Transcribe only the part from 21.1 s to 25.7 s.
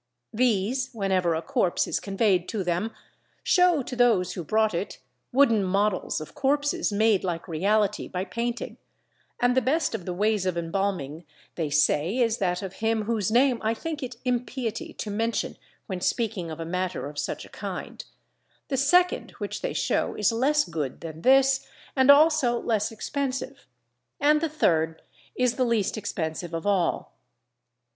this and also less expensive; and the third is the